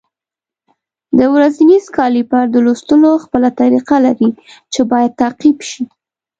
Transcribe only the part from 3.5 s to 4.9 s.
طریقه لري چې